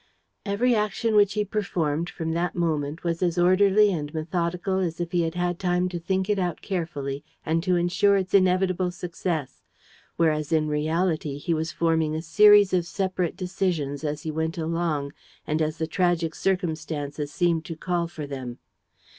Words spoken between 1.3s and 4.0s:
he performed from that moment was as orderly